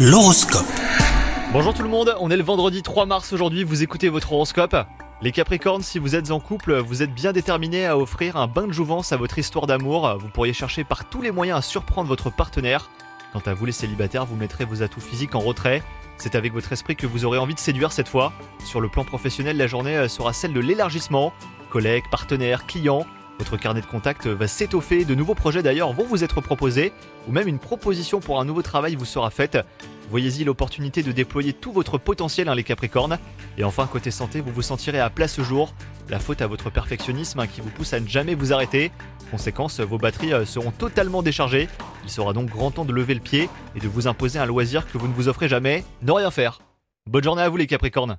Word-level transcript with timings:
L'horoscope. 0.00 0.64
Bonjour 1.52 1.74
tout 1.74 1.82
le 1.82 1.88
monde, 1.88 2.14
on 2.20 2.30
est 2.30 2.36
le 2.36 2.44
vendredi 2.44 2.84
3 2.84 3.04
mars 3.04 3.32
aujourd'hui, 3.32 3.64
vous 3.64 3.82
écoutez 3.82 4.08
votre 4.08 4.32
horoscope. 4.32 4.76
Les 5.22 5.32
Capricornes, 5.32 5.82
si 5.82 5.98
vous 5.98 6.14
êtes 6.14 6.30
en 6.30 6.38
couple, 6.38 6.78
vous 6.78 7.02
êtes 7.02 7.12
bien 7.12 7.32
déterminés 7.32 7.84
à 7.84 7.98
offrir 7.98 8.36
un 8.36 8.46
bain 8.46 8.68
de 8.68 8.72
jouvence 8.72 9.10
à 9.10 9.16
votre 9.16 9.40
histoire 9.40 9.66
d'amour. 9.66 10.16
Vous 10.20 10.28
pourriez 10.28 10.52
chercher 10.52 10.84
par 10.84 11.08
tous 11.08 11.20
les 11.20 11.32
moyens 11.32 11.58
à 11.58 11.62
surprendre 11.62 12.06
votre 12.06 12.30
partenaire. 12.30 12.90
Quant 13.32 13.42
à 13.44 13.54
vous 13.54 13.66
les 13.66 13.72
célibataires, 13.72 14.24
vous 14.24 14.36
mettrez 14.36 14.64
vos 14.64 14.84
atouts 14.84 15.00
physiques 15.00 15.34
en 15.34 15.40
retrait. 15.40 15.82
C'est 16.16 16.36
avec 16.36 16.52
votre 16.52 16.72
esprit 16.72 16.94
que 16.94 17.08
vous 17.08 17.24
aurez 17.24 17.38
envie 17.38 17.54
de 17.54 17.58
séduire 17.58 17.90
cette 17.90 18.08
fois. 18.08 18.32
Sur 18.64 18.80
le 18.80 18.88
plan 18.88 19.02
professionnel, 19.02 19.56
la 19.56 19.66
journée 19.66 20.06
sera 20.06 20.32
celle 20.32 20.52
de 20.52 20.60
l'élargissement. 20.60 21.32
Collègues, 21.70 22.04
partenaires, 22.08 22.66
clients, 22.66 23.04
votre 23.38 23.56
carnet 23.56 23.80
de 23.80 23.86
contact 23.86 24.26
va 24.26 24.48
s'étoffer, 24.48 25.04
de 25.04 25.14
nouveaux 25.14 25.34
projets 25.34 25.62
d'ailleurs 25.62 25.92
vont 25.92 26.04
vous 26.04 26.24
être 26.24 26.40
proposés, 26.40 26.92
ou 27.28 27.32
même 27.32 27.48
une 27.48 27.58
proposition 27.58 28.20
pour 28.20 28.40
un 28.40 28.44
nouveau 28.44 28.62
travail 28.62 28.96
vous 28.96 29.04
sera 29.04 29.30
faite. 29.30 29.58
Voyez-y 30.10 30.44
l'opportunité 30.44 31.02
de 31.02 31.12
déployer 31.12 31.52
tout 31.52 31.72
votre 31.72 31.98
potentiel, 31.98 32.48
hein, 32.48 32.54
les 32.54 32.64
Capricornes. 32.64 33.18
Et 33.58 33.64
enfin, 33.64 33.86
côté 33.86 34.10
santé, 34.10 34.40
vous 34.40 34.52
vous 34.52 34.62
sentirez 34.62 35.00
à 35.00 35.10
plat 35.10 35.28
ce 35.28 35.42
jour. 35.42 35.74
La 36.08 36.18
faute 36.18 36.42
à 36.42 36.46
votre 36.46 36.70
perfectionnisme 36.70 37.40
hein, 37.40 37.46
qui 37.46 37.60
vous 37.60 37.70
pousse 37.70 37.92
à 37.92 38.00
ne 38.00 38.08
jamais 38.08 38.34
vous 38.34 38.52
arrêter. 38.52 38.90
Conséquence, 39.30 39.80
vos 39.80 39.98
batteries 39.98 40.32
euh, 40.32 40.46
seront 40.46 40.70
totalement 40.70 41.22
déchargées. 41.22 41.68
Il 42.04 42.10
sera 42.10 42.32
donc 42.32 42.48
grand 42.48 42.70
temps 42.70 42.86
de 42.86 42.92
lever 42.92 43.14
le 43.14 43.20
pied 43.20 43.50
et 43.76 43.80
de 43.80 43.88
vous 43.88 44.06
imposer 44.06 44.38
un 44.38 44.46
loisir 44.46 44.90
que 44.90 44.96
vous 44.96 45.08
ne 45.08 45.12
vous 45.12 45.28
offrez 45.28 45.48
jamais, 45.48 45.84
ne 46.02 46.12
rien 46.12 46.30
faire. 46.30 46.60
Bonne 47.06 47.24
journée 47.24 47.42
à 47.42 47.48
vous 47.48 47.56
les 47.56 47.66
Capricornes 47.66 48.18